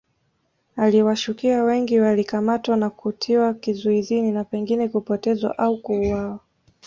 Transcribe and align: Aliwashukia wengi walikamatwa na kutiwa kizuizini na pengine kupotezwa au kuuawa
Aliwashukia 0.75 1.63
wengi 1.63 1.99
walikamatwa 1.99 2.77
na 2.77 2.89
kutiwa 2.89 3.53
kizuizini 3.53 4.31
na 4.31 4.43
pengine 4.43 4.87
kupotezwa 4.87 5.57
au 5.57 5.77
kuuawa 5.77 6.39